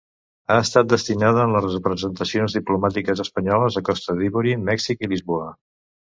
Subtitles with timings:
[0.53, 5.51] Ha estat destinada en les representacions diplomàtiques espanyoles a Costa d'Ivori, Mèxic i Lisboa.